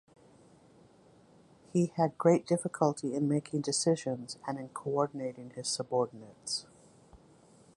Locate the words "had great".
1.95-2.47